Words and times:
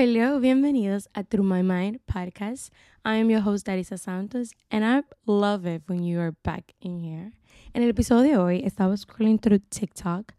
hello, 0.00 0.40
bienvenidos 0.40 1.08
a 1.14 1.22
Through 1.22 1.44
My 1.44 1.60
Mind 1.60 2.00
podcast. 2.10 2.70
I 3.04 3.16
am 3.16 3.28
your 3.28 3.40
host, 3.40 3.66
Darisa 3.66 3.98
Santos, 3.98 4.54
and 4.70 4.82
I 4.82 5.02
love 5.26 5.66
it 5.66 5.82
when 5.88 6.02
you 6.02 6.18
are 6.20 6.32
back 6.42 6.72
in 6.80 7.00
here. 7.00 7.32
En 7.74 7.82
el 7.82 7.90
episodio 7.90 8.22
de 8.22 8.36
hoy, 8.38 8.62
estaba 8.64 8.96
scrolling 8.96 9.38
through 9.38 9.60
TikTok. 9.68 10.32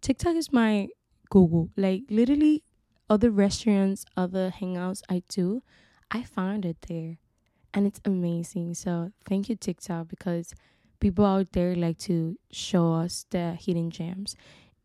TikTok 0.00 0.34
is 0.34 0.52
my 0.52 0.88
Google. 1.30 1.70
Like, 1.76 2.02
literally, 2.10 2.64
other 3.08 3.30
restaurants, 3.30 4.04
other 4.16 4.52
hangouts 4.60 5.02
I 5.08 5.22
do, 5.28 5.62
I 6.10 6.24
found 6.24 6.64
it 6.64 6.78
there. 6.88 7.18
And 7.72 7.86
it's 7.86 8.00
amazing. 8.04 8.74
So, 8.74 9.12
thank 9.28 9.48
you, 9.48 9.54
TikTok, 9.54 10.08
because 10.08 10.54
people 10.98 11.24
out 11.24 11.52
there 11.52 11.76
like 11.76 11.98
to 11.98 12.36
show 12.50 12.94
us 12.94 13.26
the 13.30 13.52
hidden 13.52 13.92
gems. 13.92 14.34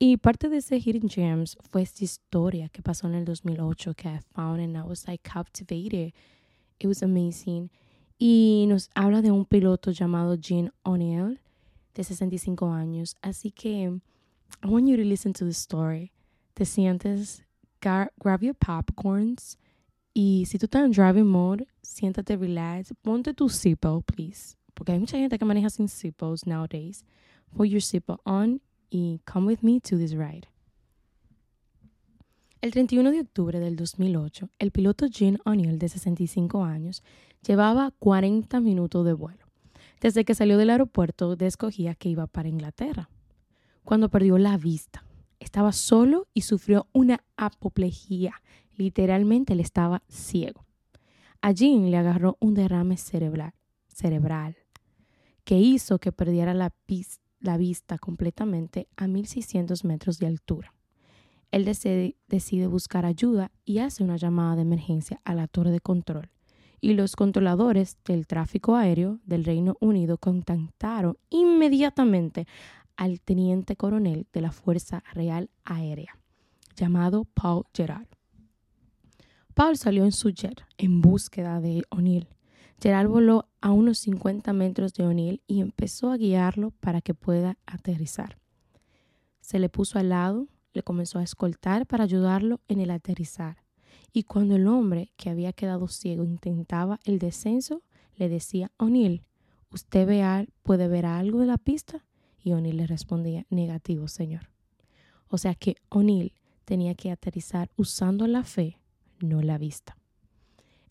Y 0.02 0.16
parte 0.16 0.48
de 0.48 0.58
ese 0.58 0.80
Hidden 0.80 1.10
Gems 1.10 1.58
fue 1.70 1.82
esta 1.82 2.06
historia 2.06 2.70
que 2.70 2.82
pasó 2.82 3.08
en 3.08 3.16
el 3.16 3.26
2008 3.26 3.94
que 3.96 4.08
I 4.08 4.20
found 4.34 4.62
and 4.62 4.78
I 4.78 4.82
was 4.82 5.06
like 5.06 5.30
captivated. 5.30 6.14
It 6.80 6.88
was 6.88 7.04
amazing. 7.04 7.70
Y 8.18 8.66
nos 8.70 8.90
habla 8.96 9.22
de 9.22 9.32
un 9.32 9.44
piloto 9.44 9.92
llamado 9.92 10.38
Gene 10.40 10.72
O'Neill 10.84 11.42
de 11.94 12.04
65 12.06 12.72
años. 12.72 13.18
Así 13.22 13.52
que 13.52 14.00
I 14.64 14.68
want 14.68 14.88
you 14.88 14.96
to 14.96 15.04
listen 15.04 15.34
to 15.34 15.44
the 15.44 15.52
story. 15.52 16.14
Te 16.54 16.64
sientes, 16.64 17.44
grab 17.82 18.42
your 18.42 18.56
popcorns 18.56 19.58
y 20.14 20.46
si 20.46 20.58
tú 20.58 20.66
estás 20.66 20.86
en 20.86 20.92
driving 20.92 21.28
mode, 21.28 21.68
siéntate 21.82 22.38
relax, 22.38 22.94
ponte 23.02 23.34
tu 23.34 23.50
seatbelt, 23.50 24.06
please. 24.06 24.56
Porque 24.74 24.94
hay 24.94 25.00
mucha 25.00 25.18
gente 25.18 25.38
que 25.38 25.46
maneja 25.46 25.70
sin 25.70 25.90
seatbelts 25.90 26.46
nowadays. 26.46 27.04
Put 27.54 27.68
your 27.68 27.82
seatbelt 27.82 28.22
on 28.26 28.62
y 28.90 29.22
come 29.32 29.48
with 29.48 29.60
me 29.62 29.80
to 29.82 29.98
this 29.98 30.12
ride. 30.12 30.48
El 32.62 32.72
31 32.72 33.12
de 33.12 33.22
octubre 33.22 33.60
del 33.60 33.76
2008, 33.78 34.50
el 34.60 34.72
piloto 34.72 35.08
Gene 35.10 35.40
O'Neill, 35.46 35.80
de 35.80 35.88
65 35.88 36.64
años, 36.64 37.04
llevaba 37.46 37.92
40 38.00 38.60
minutos 38.60 39.06
de 39.06 39.14
vuelo. 39.14 39.46
Desde 40.02 40.26
que 40.26 40.36
salió 40.36 40.58
del 40.58 40.70
aeropuerto, 40.70 41.36
descogía 41.36 41.96
que 41.96 42.10
iba 42.10 42.28
para 42.28 42.50
Inglaterra. 42.50 43.10
Cuando 43.86 44.10
perdió 44.10 44.38
la 44.38 44.58
vista, 44.58 45.06
estaba 45.40 45.72
solo 45.72 46.28
y 46.34 46.42
sufrió 46.42 46.88
una 46.92 47.24
apoplejía. 47.38 48.42
Literalmente 48.76 49.54
él 49.54 49.62
estaba 49.62 50.04
ciego. 50.10 50.66
A 51.42 51.54
Gene 51.54 51.90
le 51.90 51.98
agarró 51.98 52.36
un 52.42 52.56
derrame 52.56 52.98
cerebral, 52.98 53.54
cerebral 53.88 54.58
que 55.46 55.58
hizo 55.58 55.98
que 55.98 56.12
perdiera 56.12 56.54
la 56.54 56.70
pista 56.70 57.29
la 57.40 57.58
vista 57.58 57.98
completamente 57.98 58.88
a 58.98 59.08
1600 59.08 59.84
metros 59.86 60.20
de 60.20 60.28
altura. 60.28 60.74
Él 61.52 61.66
decide, 61.66 62.68
buscar 62.68 63.06
ayuda 63.06 63.52
y 63.66 63.80
hace 63.80 64.04
una 64.04 64.18
llamada 64.18 64.58
de 64.58 64.62
emergencia 64.62 65.20
a 65.24 65.34
la 65.34 65.48
torre 65.48 65.72
de 65.72 65.80
control. 65.80 66.30
Y 66.82 66.94
los 66.94 67.16
controladores 67.16 67.98
del 68.06 68.28
tráfico 68.28 68.76
aéreo 68.76 69.20
del 69.26 69.44
Reino 69.44 69.76
Unido 69.82 70.18
contactaron 70.18 71.18
inmediatamente 71.30 72.46
al 72.96 73.20
teniente 73.20 73.76
coronel 73.76 74.28
de 74.32 74.42
la 74.42 74.52
Fuerza 74.52 75.04
Real 75.14 75.50
Aérea, 75.64 76.18
llamado 76.76 77.26
Paul 77.26 77.66
Gerard. 77.74 78.08
Paul 79.56 79.76
salió 79.78 80.06
en 80.06 80.12
su 80.12 80.30
jet 80.30 80.64
en 80.78 81.02
búsqueda 81.02 81.60
de 81.60 81.84
O'Neill 81.90 82.28
Gerald 82.82 83.10
voló 83.10 83.50
a 83.60 83.72
unos 83.72 84.00
50 84.00 84.54
metros 84.54 84.94
de 84.94 85.06
O'Neill 85.06 85.42
y 85.48 85.60
empezó 85.60 86.12
a 86.12 86.18
guiarlo 86.18 86.72
para 86.80 87.02
que 87.02 87.14
pueda 87.14 87.58
aterrizar. 87.66 88.38
Se 89.42 89.60
le 89.60 89.68
puso 89.68 90.00
al 90.00 90.10
lado, 90.10 90.48
le 90.74 90.84
comenzó 90.84 91.20
a 91.20 91.24
escoltar 91.24 91.86
para 91.86 92.06
ayudarlo 92.06 92.62
en 92.68 92.80
el 92.80 92.92
aterrizar. 92.92 93.58
Y 94.14 94.24
cuando 94.24 94.56
el 94.56 94.68
hombre 94.68 95.12
que 95.18 95.30
había 95.30 95.52
quedado 95.52 95.88
ciego 95.88 96.24
intentaba 96.24 97.00
el 97.04 97.20
descenso, 97.20 97.84
le 98.16 98.30
decía, 98.30 98.72
O'Neill, 98.78 99.24
¿usted 99.72 100.08
ve 100.08 100.48
puede 100.64 100.88
ver 100.88 101.06
algo 101.06 101.40
de 101.40 101.48
la 101.48 101.58
pista? 101.58 102.06
Y 102.42 102.54
O'Neill 102.54 102.78
le 102.78 102.88
respondía, 102.88 103.46
negativo, 103.50 104.08
señor. 104.08 104.50
O 105.28 105.38
sea 105.38 105.54
que 105.54 105.76
O'Neill 105.90 106.34
tenía 106.64 106.96
que 106.96 107.12
aterrizar 107.12 107.70
usando 107.76 108.26
la 108.26 108.44
fe, 108.44 108.80
no 109.20 109.42
la 109.42 109.58
vista. 109.58 109.99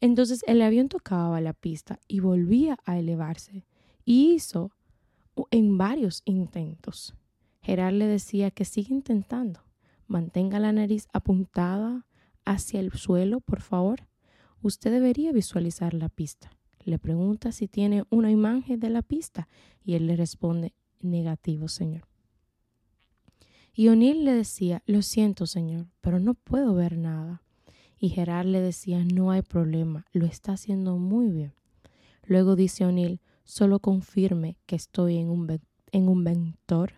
Entonces 0.01 0.45
el 0.47 0.63
avión 0.63 0.89
tocaba 0.89 1.41
la 1.41 1.53
pista 1.53 1.99
y 2.07 2.21
volvía 2.21 2.79
a 2.85 2.99
elevarse. 2.99 3.65
Y 4.05 4.33
hizo 4.33 4.71
en 5.51 5.79
varios 5.79 6.23
intentos. 6.25 7.15
Gerard 7.63 7.95
le 7.95 8.07
decía 8.07 8.51
que 8.51 8.65
sigue 8.65 8.95
intentando. 8.95 9.61
Mantenga 10.07 10.59
la 10.59 10.73
nariz 10.73 11.07
apuntada 11.13 12.07
hacia 12.45 12.81
el 12.81 12.93
suelo, 12.93 13.41
por 13.41 13.61
favor. 13.61 14.09
Usted 14.63 14.91
debería 14.91 15.33
visualizar 15.33 15.95
la 15.95 16.09
pista. 16.09 16.51
Le 16.85 16.99
pregunta 16.99 17.53
si 17.53 17.69
tiene 17.69 18.05
una 18.09 18.31
imagen 18.31 18.81
de 18.81 18.89
la 18.89 19.03
pista 19.03 19.49
y 19.85 19.95
él 19.95 20.07
le 20.07 20.17
responde 20.17 20.73
negativo, 21.01 21.69
señor. 21.69 22.09
Y 23.75 23.89
O'Neill 23.89 24.25
le 24.25 24.33
decía, 24.33 24.83
lo 24.87 25.03
siento, 25.03 25.47
señor, 25.47 25.87
pero 26.01 26.19
no 26.19 26.35
puedo 26.35 26.75
ver 26.75 26.97
nada. 26.97 27.43
Y 28.01 28.11
Gerard 28.11 28.47
le 28.47 28.61
decía, 28.61 29.05
no 29.05 29.33
hay 29.33 29.43
problema, 29.43 30.07
lo 30.13 30.25
está 30.25 30.53
haciendo 30.53 30.97
muy 30.99 31.31
bien. 31.31 31.53
Luego 32.25 32.55
dice 32.55 32.85
O'Neill, 32.85 33.21
solo 33.45 33.81
confirme 33.81 34.57
que 34.67 34.77
estoy 34.77 35.17
en 35.17 35.31
un, 35.31 35.61
en 35.91 36.09
un 36.09 36.23
ventor 36.23 36.93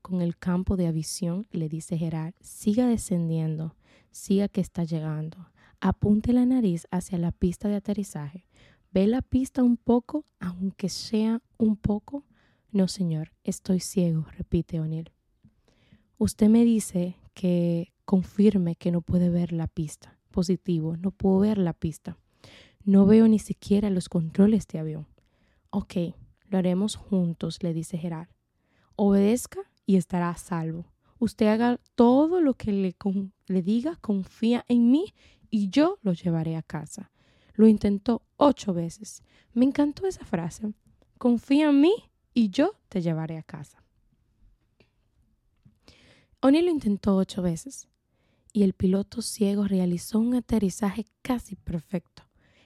con 0.00 0.22
el 0.22 0.38
campo 0.38 0.76
de 0.76 0.86
avisión. 0.86 1.46
Le 1.50 1.68
dice 1.68 1.98
Gerard, 1.98 2.32
siga 2.40 2.86
descendiendo, 2.86 3.74
siga 4.10 4.48
que 4.48 4.62
está 4.62 4.84
llegando. 4.84 5.50
Apunte 5.80 6.32
la 6.32 6.46
nariz 6.46 6.86
hacia 6.90 7.18
la 7.18 7.32
pista 7.32 7.68
de 7.68 7.76
aterrizaje. 7.76 8.46
¿Ve 8.90 9.06
la 9.06 9.20
pista 9.20 9.62
un 9.62 9.76
poco, 9.76 10.24
aunque 10.40 10.88
sea 10.88 11.42
un 11.58 11.76
poco? 11.76 12.24
No, 12.70 12.88
señor, 12.88 13.32
estoy 13.44 13.80
ciego, 13.80 14.26
repite 14.36 14.80
O'Neill. 14.80 15.10
Usted 16.16 16.48
me 16.48 16.64
dice 16.64 17.16
que 17.34 17.92
confirme 18.06 18.76
que 18.76 18.90
no 18.90 19.02
puede 19.02 19.28
ver 19.28 19.52
la 19.52 19.66
pista 19.66 20.17
positivo, 20.28 20.96
no 20.96 21.10
puedo 21.10 21.40
ver 21.40 21.58
la 21.58 21.72
pista. 21.72 22.18
No 22.84 23.06
veo 23.06 23.28
ni 23.28 23.38
siquiera 23.38 23.90
los 23.90 24.08
controles 24.08 24.66
de 24.68 24.78
avión. 24.78 25.06
Ok, 25.70 25.94
lo 26.48 26.58
haremos 26.58 26.96
juntos, 26.96 27.62
le 27.62 27.74
dice 27.74 27.98
Gerard. 27.98 28.28
Obedezca 28.96 29.60
y 29.86 29.96
estará 29.96 30.30
a 30.30 30.36
salvo. 30.36 30.86
Usted 31.18 31.48
haga 31.48 31.80
todo 31.94 32.40
lo 32.40 32.54
que 32.54 32.72
le, 32.72 32.96
le 33.46 33.62
diga, 33.62 33.96
confía 33.96 34.64
en 34.68 34.90
mí 34.90 35.12
y 35.50 35.68
yo 35.68 35.98
lo 36.02 36.12
llevaré 36.12 36.56
a 36.56 36.62
casa. 36.62 37.10
Lo 37.54 37.66
intentó 37.66 38.22
ocho 38.36 38.72
veces. 38.72 39.22
Me 39.52 39.64
encantó 39.64 40.06
esa 40.06 40.24
frase. 40.24 40.72
Confía 41.18 41.70
en 41.70 41.80
mí 41.80 41.94
y 42.32 42.50
yo 42.50 42.76
te 42.88 43.02
llevaré 43.02 43.36
a 43.36 43.42
casa. 43.42 43.82
Oni 46.40 46.62
lo 46.62 46.70
intentó 46.70 47.16
ocho 47.16 47.42
veces 47.42 47.88
y 48.52 48.62
el 48.62 48.72
piloto 48.72 49.22
ciego 49.22 49.64
realizó 49.64 50.18
un 50.18 50.34
aterrizaje 50.34 51.04
casi 51.22 51.56
perfecto 51.56 52.22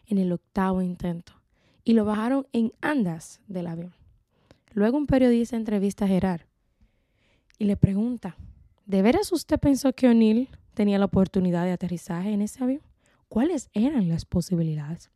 en 0.06 0.18
el 0.18 0.32
octavo 0.32 0.82
intento 0.82 1.32
y 1.84 1.94
lo 1.94 2.04
bajaron 2.04 2.46
en 2.52 2.72
andas 2.80 3.40
del 3.46 3.66
avión. 3.66 3.94
Luego 4.72 4.96
un 4.96 5.06
periodista 5.06 5.56
entrevista 5.56 6.04
a 6.04 6.08
Gerard 6.08 6.42
y 7.58 7.64
le 7.64 7.76
pregunta, 7.76 8.36
¿de 8.86 9.02
veras 9.02 9.32
usted 9.32 9.58
pensó 9.58 9.92
que 9.92 10.08
O'Neill 10.08 10.48
tenía 10.74 10.98
la 10.98 11.04
oportunidad 11.04 11.64
de 11.64 11.72
aterrizaje 11.72 12.32
en 12.32 12.42
ese 12.42 12.62
avión? 12.62 12.82
¿Cuáles 13.28 13.68
eran 13.72 14.08
las 14.08 14.24
posibilidades? 14.24 15.10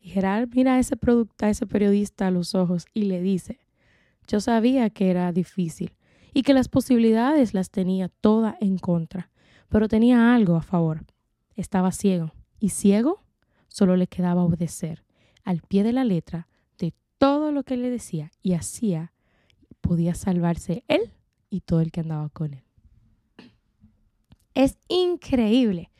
Y 0.00 0.10
Gerard 0.10 0.48
mira 0.54 0.74
a 0.74 0.78
ese, 0.78 0.96
a 1.40 1.50
ese 1.50 1.66
periodista 1.66 2.26
a 2.26 2.30
los 2.30 2.54
ojos 2.54 2.86
y 2.92 3.04
le 3.04 3.20
dice, 3.20 3.58
yo 4.26 4.40
sabía 4.40 4.90
que 4.90 5.10
era 5.10 5.32
difícil 5.32 5.96
y 6.32 6.42
que 6.42 6.54
las 6.54 6.68
posibilidades 6.68 7.54
las 7.54 7.70
tenía 7.70 8.08
toda 8.08 8.56
en 8.60 8.78
contra, 8.78 9.30
pero 9.68 9.88
tenía 9.88 10.34
algo 10.34 10.56
a 10.56 10.62
favor. 10.62 11.04
Estaba 11.56 11.92
ciego. 11.92 12.32
Y 12.58 12.70
ciego 12.70 13.22
solo 13.68 13.96
le 13.96 14.06
quedaba 14.06 14.44
obedecer 14.44 15.04
al 15.44 15.60
pie 15.60 15.82
de 15.82 15.92
la 15.92 16.04
letra 16.04 16.48
de 16.78 16.94
todo 17.18 17.52
lo 17.52 17.62
que 17.64 17.76
le 17.76 17.90
decía 17.90 18.30
y 18.42 18.54
hacía, 18.54 19.12
podía 19.80 20.14
salvarse 20.14 20.84
él 20.88 21.12
y 21.50 21.60
todo 21.60 21.80
el 21.80 21.92
que 21.92 22.00
andaba 22.00 22.28
con 22.30 22.54
él. 22.54 22.64
Es 24.54 24.78
increíble. 24.88 25.90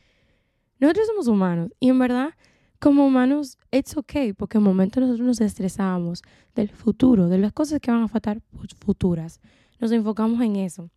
Nosotros 0.78 1.06
somos 1.06 1.28
humanos 1.28 1.70
y 1.80 1.88
en 1.88 1.98
verdad, 1.98 2.30
como 2.78 3.06
humanos, 3.06 3.58
it's 3.70 3.96
okay, 3.96 4.32
porque 4.32 4.58
en 4.58 4.64
momentos 4.64 5.02
nosotros 5.02 5.26
nos 5.26 5.40
estresamos 5.40 6.22
del 6.54 6.68
futuro, 6.68 7.28
de 7.28 7.38
las 7.38 7.52
cosas 7.52 7.80
que 7.80 7.90
van 7.90 8.02
a 8.02 8.08
faltar 8.08 8.40
futuras. 8.78 9.40
Nos 9.80 9.92
enfocamos 9.92 10.40
en 10.40 10.56
eso. 10.56 10.90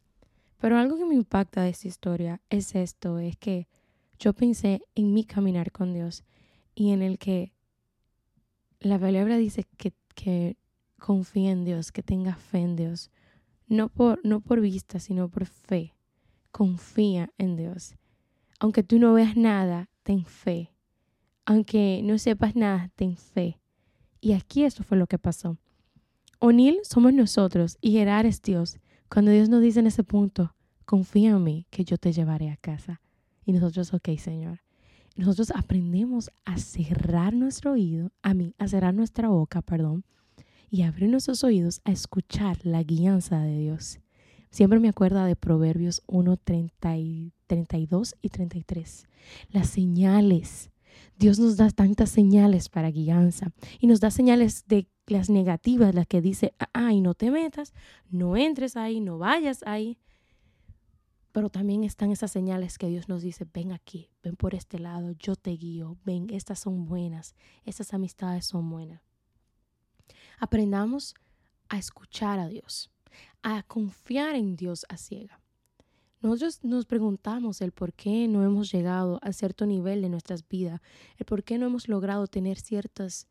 Pero 0.59 0.77
algo 0.77 0.97
que 0.97 1.05
me 1.05 1.15
impacta 1.15 1.61
de 1.61 1.69
esta 1.69 1.87
historia 1.87 2.41
es 2.49 2.75
esto, 2.75 3.19
es 3.19 3.37
que 3.37 3.67
yo 4.19 4.33
pensé 4.33 4.81
en 4.95 5.13
mi 5.13 5.23
caminar 5.23 5.71
con 5.71 5.93
Dios 5.93 6.23
y 6.73 6.91
en 6.91 7.01
el 7.01 7.19
que 7.19 7.53
la 8.79 8.99
palabra 8.99 9.37
dice 9.37 9.65
que, 9.77 9.93
que 10.15 10.57
confíe 10.99 11.51
en 11.51 11.65
Dios, 11.65 11.91
que 11.91 12.03
tenga 12.03 12.35
fe 12.35 12.59
en 12.59 12.75
Dios, 12.75 13.11
no 13.67 13.89
por, 13.89 14.19
no 14.23 14.39
por 14.39 14.61
vista, 14.61 14.99
sino 14.99 15.29
por 15.29 15.45
fe. 15.45 15.93
Confía 16.51 17.31
en 17.37 17.55
Dios. 17.55 17.95
Aunque 18.59 18.81
tú 18.81 18.97
no 18.97 19.13
veas 19.13 19.35
nada, 19.35 19.89
ten 20.03 20.25
fe. 20.25 20.71
Aunque 21.45 22.01
no 22.03 22.17
sepas 22.17 22.55
nada, 22.55 22.89
ten 22.95 23.15
fe. 23.15 23.59
Y 24.21 24.33
aquí 24.33 24.63
eso 24.63 24.83
fue 24.83 24.97
lo 24.97 25.07
que 25.07 25.19
pasó. 25.19 25.57
O'Neill 26.39 26.79
somos 26.83 27.13
nosotros 27.13 27.77
y 27.81 27.91
Gerard 27.91 28.25
es 28.25 28.41
Dios. 28.41 28.79
Cuando 29.09 29.31
Dios 29.31 29.49
nos 29.49 29.61
dice 29.61 29.79
en 29.79 29.87
ese 29.87 30.03
punto, 30.03 30.53
confía 30.85 31.31
en 31.31 31.43
mí 31.43 31.65
que 31.69 31.85
yo 31.85 31.97
te 31.97 32.11
llevaré 32.11 32.49
a 32.49 32.57
casa. 32.57 33.01
Y 33.45 33.53
nosotros, 33.53 33.93
ok, 33.93 34.09
Señor. 34.17 34.59
Nosotros 35.15 35.51
aprendemos 35.55 36.29
a 36.45 36.57
cerrar 36.57 37.33
nuestro 37.33 37.71
oído, 37.71 38.11
a 38.21 38.33
mí, 38.33 38.53
a 38.57 38.67
cerrar 38.67 38.93
nuestra 38.93 39.29
boca, 39.29 39.61
perdón, 39.61 40.03
y 40.69 40.83
abrir 40.83 41.09
nuestros 41.09 41.43
oídos 41.43 41.81
a 41.85 41.91
escuchar 41.91 42.57
la 42.63 42.83
guianza 42.83 43.39
de 43.39 43.57
Dios. 43.57 43.99
Siempre 44.51 44.79
me 44.79 44.89
acuerdo 44.89 45.23
de 45.23 45.35
Proverbios 45.35 46.03
1, 46.07 46.37
32 46.37 48.15
y 48.21 48.29
33. 48.29 49.07
Las 49.49 49.69
señales. 49.69 50.69
Dios 51.17 51.39
nos 51.39 51.57
da 51.57 51.69
tantas 51.69 52.09
señales 52.09 52.69
para 52.69 52.91
guianza 52.91 53.51
y 53.79 53.87
nos 53.87 53.99
da 53.99 54.11
señales 54.11 54.65
de 54.67 54.87
las 55.07 55.29
negativas, 55.29 55.95
las 55.95 56.07
que 56.07 56.21
dice, 56.21 56.53
ay, 56.73 57.01
no 57.01 57.13
te 57.13 57.31
metas, 57.31 57.73
no 58.09 58.35
entres 58.35 58.75
ahí, 58.75 58.99
no 58.99 59.17
vayas 59.17 59.63
ahí. 59.65 59.97
Pero 61.31 61.49
también 61.49 61.83
están 61.83 62.11
esas 62.11 62.31
señales 62.31 62.77
que 62.77 62.87
Dios 62.87 63.09
nos 63.09 63.21
dice, 63.21 63.47
ven 63.53 63.71
aquí, 63.71 64.09
ven 64.23 64.35
por 64.35 64.55
este 64.55 64.79
lado, 64.79 65.11
yo 65.11 65.35
te 65.35 65.51
guío, 65.51 65.97
ven, 66.03 66.27
estas 66.31 66.59
son 66.59 66.85
buenas, 66.85 67.35
estas 67.63 67.93
amistades 67.93 68.45
son 68.45 68.69
buenas. 68.69 69.01
Aprendamos 70.39 71.15
a 71.69 71.77
escuchar 71.77 72.39
a 72.39 72.47
Dios, 72.47 72.91
a 73.43 73.63
confiar 73.63 74.35
en 74.35 74.55
Dios 74.55 74.85
a 74.89 74.97
ciega. 74.97 75.39
Nosotros 76.19 76.63
nos 76.63 76.85
preguntamos 76.85 77.61
el 77.61 77.71
por 77.71 77.93
qué 77.93 78.27
no 78.27 78.43
hemos 78.43 78.71
llegado 78.71 79.19
a 79.21 79.31
cierto 79.33 79.65
nivel 79.67 80.01
de 80.01 80.09
nuestras 80.09 80.47
vidas, 80.47 80.81
el 81.17 81.25
por 81.25 81.43
qué 81.43 81.57
no 81.57 81.67
hemos 81.67 81.87
logrado 81.87 82.25
tener 82.25 82.59
ciertas 82.59 83.27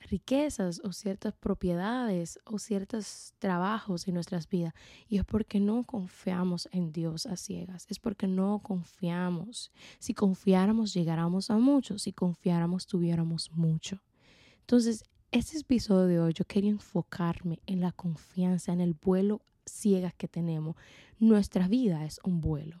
riquezas 0.00 0.80
o 0.82 0.92
ciertas 0.92 1.34
propiedades 1.34 2.38
o 2.46 2.58
ciertos 2.58 3.34
trabajos 3.38 4.08
en 4.08 4.14
nuestras 4.14 4.48
vidas. 4.48 4.72
Y 5.08 5.18
es 5.18 5.24
porque 5.24 5.60
no 5.60 5.84
confiamos 5.84 6.68
en 6.72 6.92
Dios 6.92 7.26
a 7.26 7.36
ciegas, 7.36 7.86
es 7.90 7.98
porque 7.98 8.26
no 8.26 8.60
confiamos. 8.60 9.70
Si 9.98 10.14
confiáramos, 10.14 10.94
llegáramos 10.94 11.50
a 11.50 11.58
mucho, 11.58 11.98
si 11.98 12.12
confiáramos, 12.12 12.86
tuviéramos 12.86 13.50
mucho. 13.52 14.00
Entonces, 14.60 15.04
este 15.30 15.58
episodio 15.58 16.06
de 16.06 16.20
hoy 16.20 16.32
yo 16.32 16.44
quería 16.44 16.70
enfocarme 16.70 17.60
en 17.66 17.80
la 17.80 17.92
confianza, 17.92 18.72
en 18.72 18.80
el 18.80 18.94
vuelo 18.94 19.42
ciegas 19.70 20.14
que 20.14 20.28
tenemos. 20.28 20.76
Nuestra 21.18 21.68
vida 21.68 22.04
es 22.04 22.20
un 22.24 22.40
vuelo. 22.40 22.80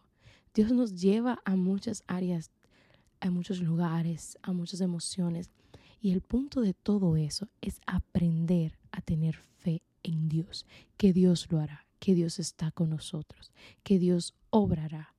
Dios 0.54 0.72
nos 0.72 1.00
lleva 1.00 1.40
a 1.44 1.56
muchas 1.56 2.02
áreas, 2.06 2.50
a 3.20 3.30
muchos 3.30 3.60
lugares, 3.60 4.36
a 4.42 4.52
muchas 4.52 4.80
emociones. 4.80 5.50
Y 6.00 6.12
el 6.12 6.20
punto 6.22 6.60
de 6.60 6.74
todo 6.74 7.16
eso 7.16 7.48
es 7.60 7.80
aprender 7.86 8.78
a 8.90 9.00
tener 9.00 9.36
fe 9.36 9.82
en 10.02 10.28
Dios, 10.28 10.66
que 10.96 11.12
Dios 11.12 11.46
lo 11.50 11.60
hará, 11.60 11.86
que 11.98 12.14
Dios 12.14 12.38
está 12.38 12.70
con 12.70 12.90
nosotros, 12.90 13.52
que 13.82 13.98
Dios 13.98 14.34
obrará. 14.50 15.14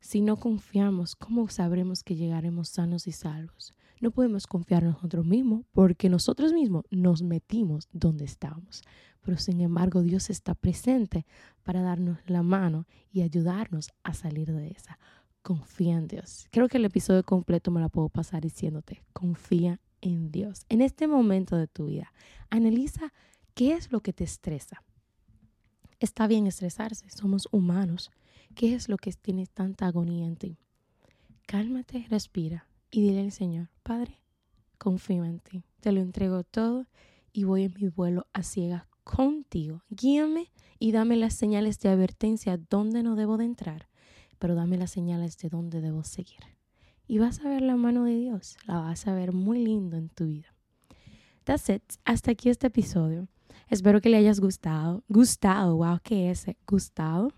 Si 0.00 0.20
no 0.20 0.36
confiamos, 0.36 1.16
¿cómo 1.16 1.48
sabremos 1.48 2.02
que 2.02 2.16
llegaremos 2.16 2.68
sanos 2.68 3.06
y 3.06 3.12
salvos? 3.12 3.74
No 4.00 4.10
podemos 4.10 4.46
confiar 4.46 4.84
en 4.84 4.90
nosotros 4.90 5.26
mismos 5.26 5.64
porque 5.72 6.08
nosotros 6.08 6.52
mismos 6.52 6.84
nos 6.90 7.22
metimos 7.22 7.88
donde 7.92 8.24
estábamos. 8.24 8.82
Pero 9.22 9.38
sin 9.38 9.60
embargo 9.60 10.02
Dios 10.02 10.30
está 10.30 10.54
presente 10.54 11.26
para 11.62 11.82
darnos 11.82 12.18
la 12.26 12.42
mano 12.42 12.86
y 13.10 13.22
ayudarnos 13.22 13.90
a 14.02 14.14
salir 14.14 14.52
de 14.52 14.68
esa. 14.68 14.98
Confía 15.42 15.96
en 15.96 16.08
Dios. 16.08 16.46
Creo 16.50 16.68
que 16.68 16.78
el 16.78 16.84
episodio 16.84 17.22
completo 17.22 17.70
me 17.70 17.80
la 17.80 17.88
puedo 17.88 18.08
pasar 18.08 18.42
diciéndote, 18.42 19.02
confía 19.12 19.80
en 20.00 20.30
Dios. 20.30 20.64
En 20.68 20.80
este 20.80 21.06
momento 21.06 21.56
de 21.56 21.66
tu 21.66 21.86
vida, 21.86 22.12
analiza 22.50 23.12
qué 23.54 23.72
es 23.72 23.92
lo 23.92 24.00
que 24.00 24.12
te 24.12 24.24
estresa. 24.24 24.82
Está 26.00 26.26
bien 26.26 26.46
estresarse, 26.46 27.10
somos 27.10 27.48
humanos. 27.50 28.10
¿Qué 28.54 28.74
es 28.74 28.88
lo 28.88 28.96
que 28.96 29.12
tiene 29.12 29.46
tanta 29.46 29.86
agonía 29.86 30.26
en 30.26 30.36
ti? 30.36 30.58
Cálmate, 31.46 32.06
respira 32.08 32.66
y 32.90 33.02
dile 33.02 33.20
al 33.22 33.32
Señor, 33.32 33.68
Padre, 33.82 34.20
confío 34.78 35.24
en 35.24 35.40
ti, 35.40 35.64
te 35.80 35.92
lo 35.92 36.00
entrego 36.00 36.44
todo 36.44 36.86
y 37.32 37.44
voy 37.44 37.64
en 37.64 37.74
mi 37.80 37.88
vuelo 37.88 38.26
a 38.32 38.42
ciegas 38.42 38.87
contigo. 39.16 39.82
Guíame 39.88 40.52
y 40.78 40.92
dame 40.92 41.16
las 41.16 41.34
señales 41.34 41.80
de 41.80 41.88
advertencia 41.88 42.60
dónde 42.68 43.02
no 43.02 43.16
debo 43.16 43.38
de 43.38 43.46
entrar, 43.46 43.88
pero 44.38 44.54
dame 44.54 44.76
las 44.76 44.90
señales 44.90 45.38
de 45.38 45.48
dónde 45.48 45.80
debo 45.80 46.04
seguir. 46.04 46.40
Y 47.06 47.18
vas 47.18 47.40
a 47.40 47.48
ver 47.48 47.62
la 47.62 47.76
mano 47.76 48.04
de 48.04 48.16
Dios, 48.16 48.58
la 48.66 48.80
vas 48.80 49.06
a 49.06 49.14
ver 49.14 49.32
muy 49.32 49.64
lindo 49.64 49.96
en 49.96 50.10
tu 50.10 50.26
vida. 50.26 50.54
That's 51.44 51.70
it. 51.70 51.82
Hasta 52.04 52.32
aquí 52.32 52.50
este 52.50 52.66
episodio. 52.66 53.28
Espero 53.68 54.00
que 54.02 54.10
le 54.10 54.18
hayas 54.18 54.40
gustado. 54.40 55.02
Gustado, 55.08 55.76
wow, 55.76 55.98
¿qué 56.02 56.30
es? 56.30 56.44
Gustado 56.66 57.32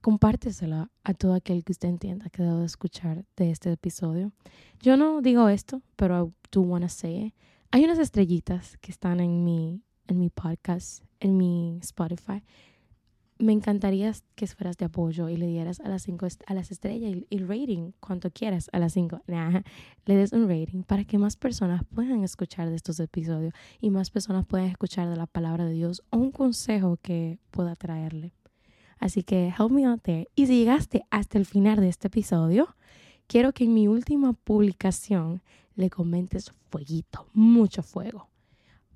compárteselo 0.00 0.90
a 1.04 1.14
todo 1.14 1.34
aquel 1.34 1.64
que 1.64 1.72
usted 1.72 1.88
entienda 1.88 2.30
que 2.30 2.42
debo 2.42 2.58
de 2.58 2.66
escuchar 2.66 3.24
de 3.36 3.50
este 3.50 3.72
episodio. 3.72 4.32
Yo 4.80 4.96
no 4.96 5.20
digo 5.20 5.48
esto, 5.48 5.82
pero 5.96 6.32
tú 6.50 6.62
wanna 6.62 6.88
say. 6.88 7.34
Hay 7.70 7.84
unas 7.84 7.98
estrellitas 7.98 8.76
que 8.78 8.90
están 8.90 9.20
en 9.20 9.44
mi, 9.44 9.82
en 10.08 10.18
mi 10.18 10.30
podcast, 10.30 11.04
en 11.20 11.36
mi 11.36 11.78
Spotify. 11.82 12.42
Me 13.38 13.52
encantaría 13.52 14.12
que 14.34 14.48
fueras 14.48 14.76
de 14.78 14.86
apoyo 14.86 15.28
y 15.28 15.36
le 15.36 15.46
dieras 15.46 15.78
a 15.78 15.88
las 15.88 16.02
cinco 16.02 16.26
a 16.46 16.54
las 16.54 16.72
estrellas 16.72 17.16
y 17.30 17.36
el 17.36 17.46
rating 17.46 17.92
cuanto 18.00 18.32
quieras 18.32 18.68
a 18.72 18.80
las 18.80 18.94
cinco. 18.94 19.22
le 19.26 20.16
des 20.16 20.32
un 20.32 20.48
rating 20.48 20.82
para 20.82 21.04
que 21.04 21.18
más 21.18 21.36
personas 21.36 21.82
puedan 21.94 22.24
escuchar 22.24 22.68
de 22.68 22.74
estos 22.74 22.98
episodios 22.98 23.54
y 23.80 23.90
más 23.90 24.10
personas 24.10 24.44
puedan 24.44 24.66
escuchar 24.66 25.08
de 25.08 25.14
la 25.14 25.26
palabra 25.26 25.66
de 25.66 25.74
Dios 25.74 26.02
o 26.10 26.16
un 26.16 26.32
consejo 26.32 26.98
que 27.00 27.38
pueda 27.52 27.76
traerle. 27.76 28.32
Así 28.98 29.22
que 29.22 29.54
help 29.56 29.70
me 29.70 29.86
out 29.86 30.02
there. 30.02 30.26
Y 30.34 30.48
si 30.48 30.58
llegaste 30.58 31.04
hasta 31.10 31.38
el 31.38 31.46
final 31.46 31.78
de 31.78 31.88
este 31.88 32.08
episodio, 32.08 32.74
quiero 33.28 33.52
que 33.52 33.64
en 33.64 33.74
mi 33.74 33.86
última 33.86 34.32
publicación 34.32 35.42
le 35.76 35.90
comentes 35.90 36.52
fueguito, 36.70 37.28
mucho 37.32 37.84
fuego, 37.84 38.27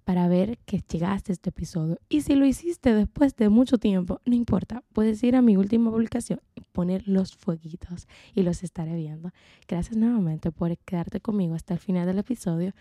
para 0.05 0.29
ver 0.29 0.59
que 0.65 0.81
llegaste 0.81 1.33
a 1.33 1.35
este 1.35 1.51
episodio. 1.51 1.99
Y 2.09 2.23
si 2.23 2.35
lo 2.35 2.45
hiciste 2.45 2.95
después 2.95 3.37
de 3.37 3.49
mucho 3.49 3.79
tiempo, 3.79 4.21
no 4.25 4.35
importa, 4.35 4.83
puedes 4.93 5.23
ir 5.23 5.37
a 5.37 5.43
mi 5.43 5.57
última 5.57 5.91
publicación 5.91 6.41
y 6.55 6.61
poner 6.61 7.07
los 7.07 7.37
fueguitos 7.37 8.09
y 8.35 8.43
los 8.43 8.63
estaré 8.63 8.95
viendo. 8.97 9.31
Gracias 9.69 9.97
nuevamente 9.97 10.51
por 10.51 10.77
quedarte 10.79 11.21
conmigo 11.21 11.55
hasta 11.55 11.75
el 11.75 11.81
final 11.81 12.07
del 12.07 12.19
episodio. 12.19 12.73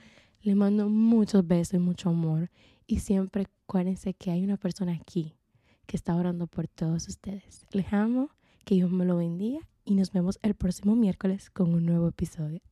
Le 0.41 0.55
mando 0.55 0.89
muchos 0.89 1.45
besos 1.45 1.75
y 1.75 1.79
mucho 1.79 2.09
amor. 2.09 2.49
Y 2.87 2.99
siempre 2.99 3.47
acuérdense 3.65 4.13
que 4.13 4.31
hay 4.31 4.43
una 4.43 4.57
persona 4.57 4.93
aquí 4.93 5.35
que 5.85 5.97
está 5.97 6.15
orando 6.15 6.47
por 6.47 6.67
todos 6.67 7.07
ustedes. 7.07 7.65
Les 7.71 7.91
amo, 7.93 8.29
que 8.65 8.75
Dios 8.75 8.91
me 8.91 9.05
lo 9.05 9.17
bendiga 9.17 9.59
y 9.85 9.95
nos 9.95 10.11
vemos 10.11 10.39
el 10.41 10.55
próximo 10.55 10.95
miércoles 10.95 11.49
con 11.49 11.73
un 11.73 11.85
nuevo 11.85 12.07
episodio. 12.07 12.61